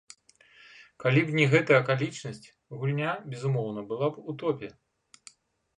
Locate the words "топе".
4.45-4.73